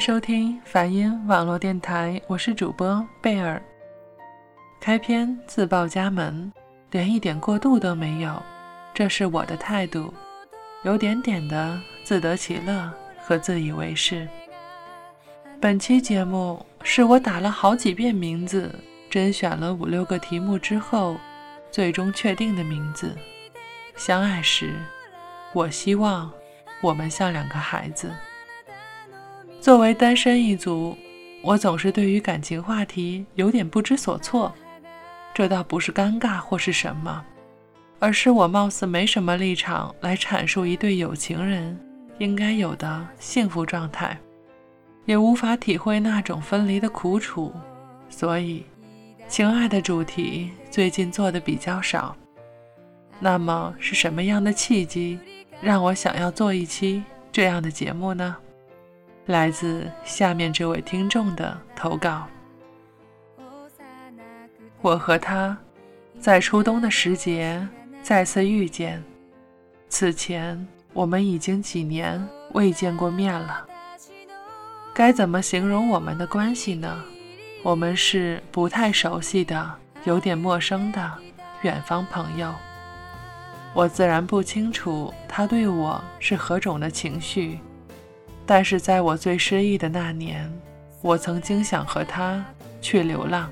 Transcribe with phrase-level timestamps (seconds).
[0.00, 3.62] 收听梵音网络电台，我是主播贝尔。
[4.80, 6.50] 开篇自报家门，
[6.90, 8.42] 连一点过度都没有，
[8.94, 10.14] 这是我的态度，
[10.84, 12.90] 有点点的自得其乐
[13.22, 14.26] 和自以为是。
[15.60, 18.74] 本期节目是我打了好几遍名字，
[19.10, 21.18] 甄选了五六个题目之后，
[21.70, 23.14] 最终确定的名字。
[23.96, 24.72] 相爱时，
[25.52, 26.32] 我希望
[26.80, 28.10] 我们像两个孩子。
[29.60, 30.96] 作为单身一族，
[31.42, 34.50] 我总是对于感情话题有点不知所措。
[35.34, 37.22] 这倒不是尴尬或是什么，
[37.98, 41.78] 而是我貌似没什么立场来阐述一对有情人
[42.18, 44.18] 应该有的幸福状态，
[45.04, 47.52] 也无法体会那种分离的苦楚。
[48.08, 48.64] 所以，
[49.28, 52.16] 情爱的主题最近做的比较少。
[53.18, 55.18] 那么，是什么样的契机
[55.60, 58.34] 让我想要做一期这样的节目呢？
[59.30, 62.26] 来自下面这位听众的投稿。
[64.82, 65.56] 我和他
[66.18, 67.66] 在初冬的时节
[68.02, 69.02] 再次遇见，
[69.88, 73.66] 此前我们已经几年未见过面了。
[74.92, 77.02] 该怎么形容我们的关系呢？
[77.62, 79.70] 我们是不太熟悉的、
[80.04, 81.12] 有点陌生的
[81.62, 82.52] 远方朋友。
[83.72, 87.60] 我自然不清楚他对我是何种的情绪。
[88.52, 90.52] 但是在我最失意的那年，
[91.02, 92.44] 我曾经想和他
[92.80, 93.48] 去流浪。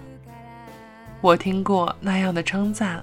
[1.20, 3.00] 我听过那样的称赞，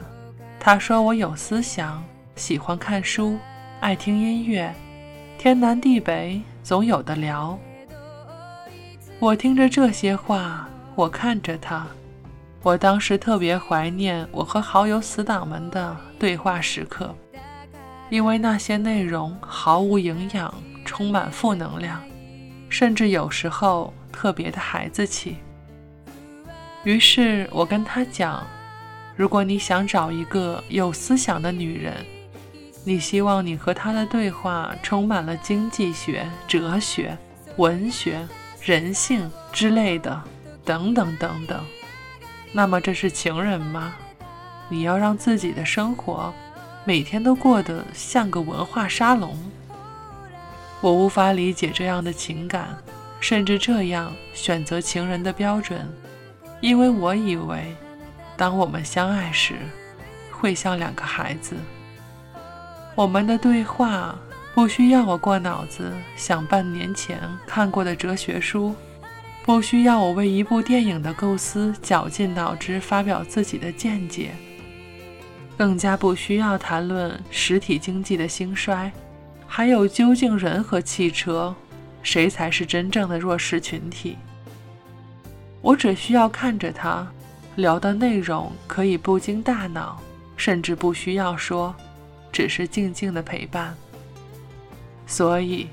[0.59, 2.03] 他说我有思想，
[2.35, 3.39] 喜欢看书，
[3.79, 4.75] 爱听音乐，
[5.37, 7.57] 天南地北总有的聊。
[9.17, 11.87] 我听着这些话，我看着他，
[12.61, 17.15] 我当时特别怀念我和好友死党们的对话时刻，
[18.09, 20.53] 因为那些内容毫无营养。
[20.95, 22.01] 充满负能量，
[22.69, 25.35] 甚至有时候特别的孩子气。
[26.85, 28.47] 于是我跟他讲
[29.17, 31.93] ：“如果你想找一个有思想的女人，
[32.85, 37.17] 你希望你和她的对话充满了经济学、哲学、
[37.57, 38.25] 文学、
[38.61, 40.23] 人性之类的，
[40.63, 41.61] 等等等等。
[42.53, 43.93] 那么这是情人吗？
[44.69, 46.33] 你要让自己的生活
[46.85, 49.37] 每天都过得像个文化沙龙。”
[50.85, 52.77] 我无法理解这样的情感，
[53.19, 55.83] 甚至这样选择情人的标准，
[56.61, 57.75] 因为我以为，
[58.37, 59.55] 当我们相爱时，
[60.29, 61.55] 会像两个孩子。
[62.93, 64.15] 我们的对话
[64.53, 68.75] 不需要我过脑子想半年前看过的哲学书，
[69.43, 74.35] 不需要我为一部电影的构思绞尽脑汁发表自己的见解，
[75.57, 78.91] 更加不需要谈论实体经济的兴衰。
[79.57, 81.55] 还有，究竟人和汽车，
[82.03, 84.17] 谁才是真正的弱势群体？
[85.61, 87.07] 我只需要看着他
[87.55, 89.97] 聊的内容，可以不经大脑，
[90.35, 91.73] 甚至不需要说，
[92.33, 93.73] 只是静静的陪伴。
[95.07, 95.69] 所以，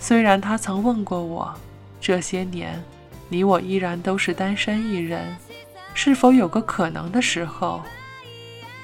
[0.00, 1.54] 虽然他曾问过我，
[2.00, 2.82] 这些年
[3.28, 5.36] 你我依然都是单身一人，
[5.94, 7.82] 是否有个可能的时候？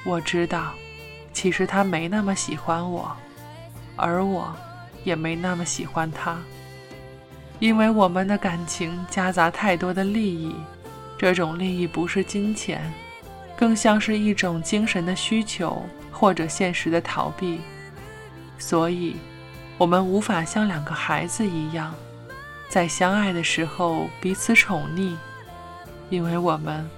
[0.05, 0.75] 我知道，
[1.33, 3.11] 其实他没那么喜欢我。
[3.99, 4.55] 而我，
[5.05, 6.39] 也没那么喜欢他，
[7.59, 10.55] 因为我们的感情夹杂太多的利益，
[11.19, 12.93] 这种利益不是金钱，
[13.57, 17.61] 更像是一种精神的需求或者现实的逃避，
[18.59, 19.17] 所以，
[19.77, 21.95] 我们无法像两个孩子一样，
[22.69, 25.17] 在相爱的时候彼此宠溺，
[26.11, 26.89] 因为我们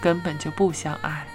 [0.00, 1.26] 根本就不相爱。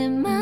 [0.00, 0.39] in my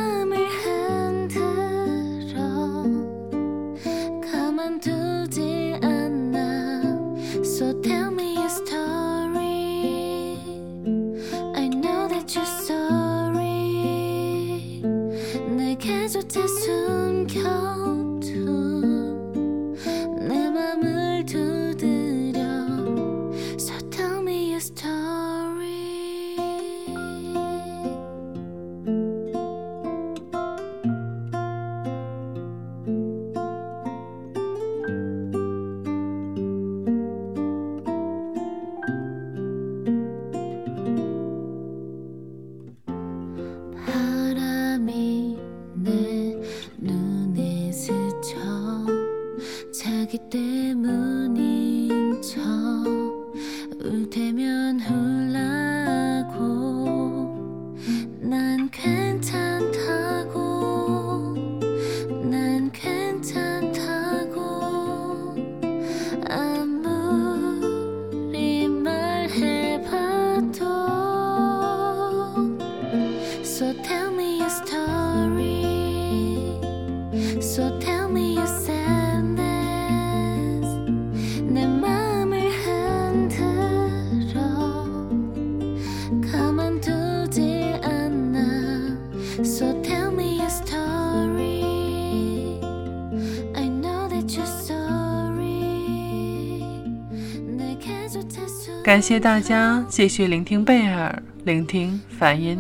[98.88, 102.58] 感谢大家继续聆听贝尔，聆听梵音。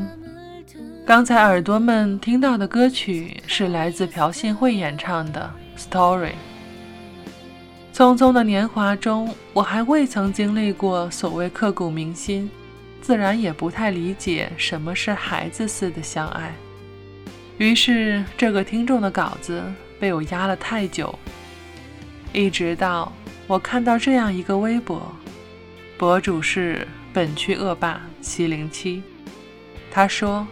[1.06, 5.50] 刚才耳朵们听到的歌曲是来自朴信惠演唱的
[5.82, 6.28] 《Story》。
[7.94, 12.50] 匆匆的年华中，我还未曾经历过所谓刻骨铭心，
[13.00, 16.52] 自然也不太理解什么是孩子似的相爱。
[17.56, 19.62] 于是，这个听众的稿子
[19.98, 21.18] 被我压了太久，
[22.34, 23.10] 一直到
[23.46, 25.10] 我看到这样一个微博。
[25.98, 29.02] 博主是本区恶霸七零七，
[29.90, 30.46] 他说：“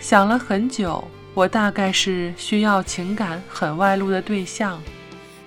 [0.00, 4.82] 想了很久，我大概是需要情感很外露的对象，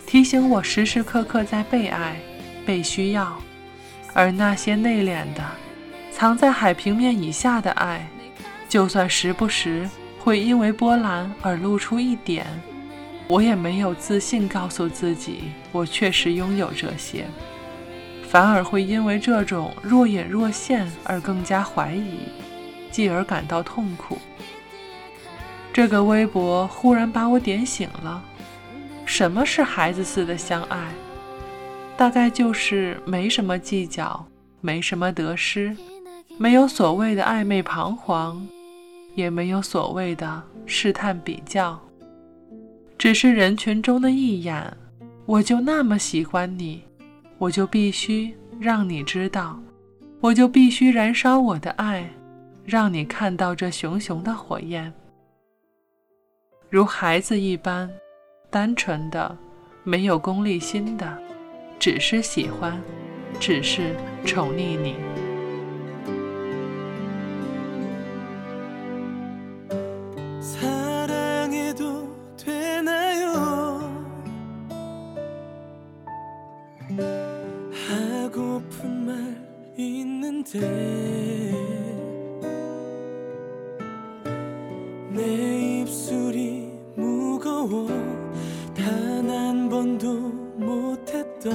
[0.08, 2.22] 提醒我时时刻刻在被爱、
[2.66, 3.38] 被需要。
[4.13, 5.44] 而那些内敛的、
[6.13, 8.10] 藏在海平面以下的爱，
[8.69, 12.46] 就算时不时会因为波澜而露出一点，
[13.28, 17.25] 我也没有自信告诉自己，我确实拥有这些。”
[18.31, 22.19] 反而会因为这种若隐若现而更加怀疑，
[22.89, 24.18] 继而感到痛苦。
[25.74, 28.24] 这个微博忽然把我点醒了：
[29.05, 30.94] 什么是孩子似的相爱？
[31.98, 34.25] 大概就是没什么计较，
[34.62, 35.75] 没什么得失，
[36.38, 38.48] 没有所谓的暧昧彷徨，
[39.13, 41.77] 也没有所谓的试探比较，
[42.98, 44.77] 只是人群中的一眼，
[45.25, 46.84] 我就那么喜欢你。
[47.41, 49.60] 我就必须让你知道，
[50.19, 52.07] 我就必须燃烧我的爱，
[52.63, 54.93] 让你看到这熊熊的火焰，
[56.69, 57.89] 如孩子一般，
[58.51, 59.36] 单纯的，
[59.83, 61.17] 没有功利心的，
[61.79, 62.79] 只是喜欢，
[63.39, 64.95] 只是宠溺你。
[89.72, 90.12] 번도
[90.58, 91.54] 못했던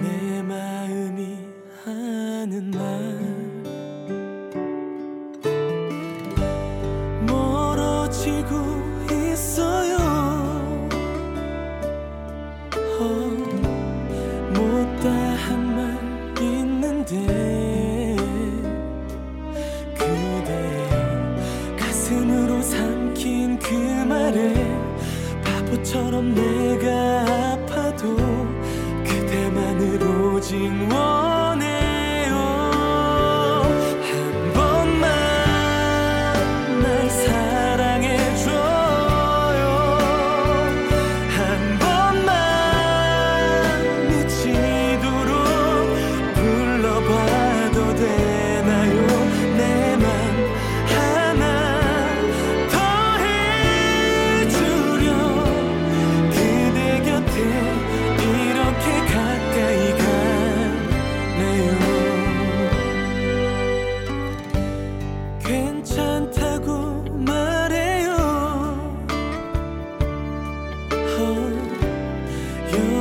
[0.00, 1.36] 내 마음이
[1.84, 3.47] 하는 말.
[25.90, 28.14] 처럼 내가 아파도
[29.06, 30.02] 그대만을
[30.34, 30.56] 오직
[30.92, 31.17] 원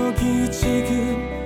[0.08, 1.37] 여기 지금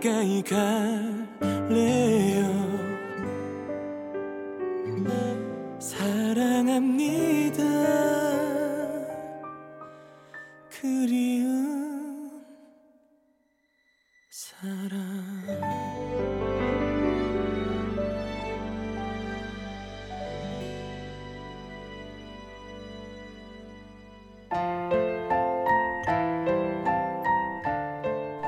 [0.00, 0.56] 看一看
[1.68, 2.17] 脸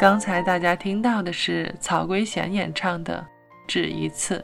[0.00, 3.18] 刚才大家听到的是曹圭贤演唱的
[3.68, 4.38] 《只一次》。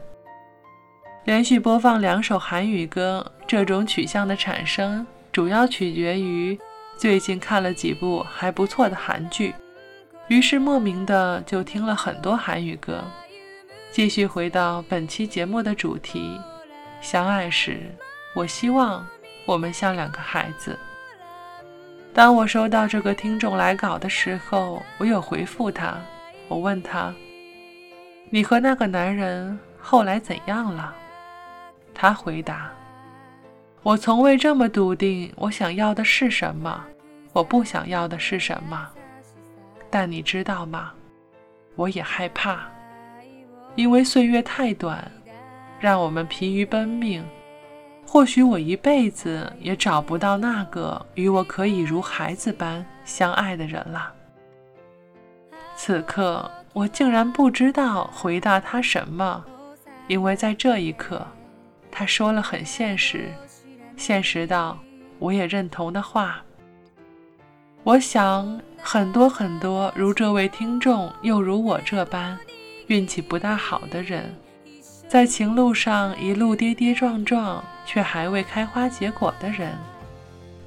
[1.23, 6.55] 连续播放两首韩语歌，这种取向的产生主要取决于
[6.95, 9.55] 最近看了几部还不错的韩剧，
[10.27, 13.03] 于是莫名的就听了很多韩语歌。
[13.89, 16.39] 继续回到本期节目的主题：
[17.01, 17.79] 相爱时，
[18.35, 19.03] 我希望
[19.47, 20.77] 我们像两个孩子。
[22.17, 25.93] 当我收到这个听众来稿的时候，我有回复他。
[26.47, 27.13] 我问他
[28.31, 30.95] ：“你和那个男人后来怎样了？”
[31.93, 32.71] 他回答
[33.83, 36.83] ：“我从未这么笃定我想要的是什么，
[37.33, 38.89] 我不想要的是什么。
[39.87, 40.91] 但你知道吗？
[41.75, 42.61] 我也害怕，
[43.75, 45.07] 因为岁月太短，
[45.79, 47.23] 让我们疲于奔命。”
[48.09, 54.13] 或许我一辈子也找不到那个与我可以如孩子般相爱的人了。
[55.75, 59.43] 此刻我竟然不知道回答他什么，
[60.07, 61.27] 因为在这一刻，
[61.91, 63.29] 他说了很现实、
[63.97, 64.79] 现实到
[65.19, 66.41] 我也认同的话。
[67.83, 72.37] 我想很多很多如这位听众又如我这般
[72.87, 74.33] 运气不大好的人。
[75.09, 79.71] 在情路上一路跌跌撞撞，却还未开花结果的人，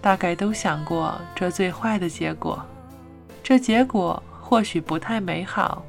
[0.01, 2.59] 大概都想过这最坏的结果。
[3.43, 5.83] 这结果或许不太美好，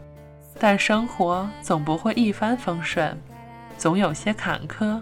[0.59, 3.17] 但生活总不会一帆风顺，
[3.77, 4.99] 总有些坎坷。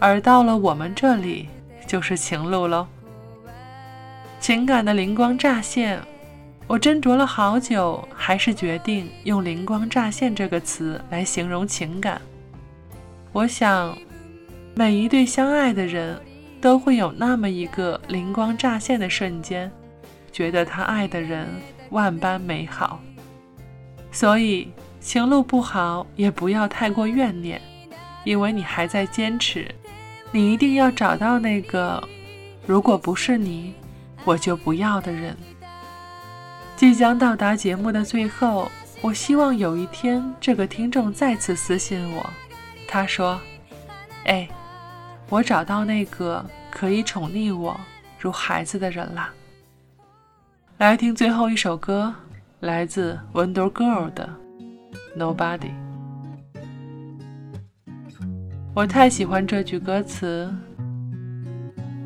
[0.00, 1.48] 而到了我们这里，
[1.86, 2.88] 就是情路喽。
[4.40, 6.00] 情感的灵光乍现，
[6.66, 12.20] 我斟酌了好久，还是决定用“灵光乍现”这个词来形容情感。
[13.34, 13.98] 我想，
[14.76, 16.16] 每一对相爱的人
[16.60, 19.68] 都会有那么一个灵光乍现的瞬间，
[20.30, 21.48] 觉得他爱的人
[21.90, 23.00] 万般美好。
[24.12, 24.68] 所以，
[25.00, 27.60] 情路不好也不要太过怨念，
[28.22, 29.66] 因为你还在坚持。
[30.30, 32.00] 你一定要找到那个，
[32.68, 33.74] 如果不是你，
[34.24, 35.36] 我就不要的人。
[36.76, 42.30] 即将到达节目的最后，我希望有一天这个听众再次私信我。
[42.86, 43.40] 他说
[44.26, 44.48] ：“哎，
[45.28, 47.78] 我找到那个可以宠溺我
[48.18, 49.32] 如孩子的人啦。”
[50.78, 52.14] 来听最后一首歌，
[52.60, 54.28] 来自 Wonder Girl 的
[55.18, 55.58] 《Nobody》。
[58.74, 60.52] 我太喜欢这句歌词：“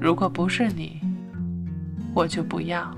[0.01, 1.01] 如果不是你，
[2.15, 2.95] 我就不要。”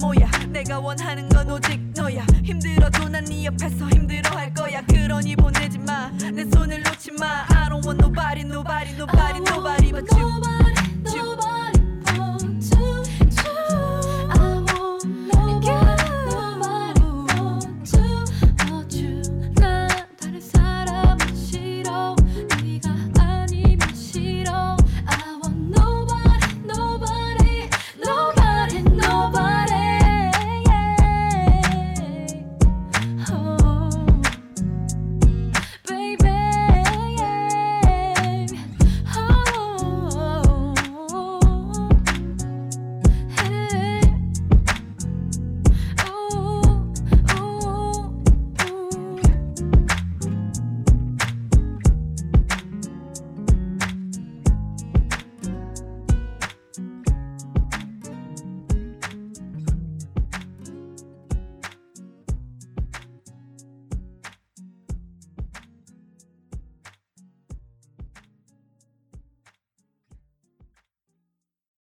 [0.00, 0.30] 뭐야?
[0.48, 2.24] 내가 원하는 건 오직 너야.
[2.42, 3.89] 힘들어도 난 네 옆에서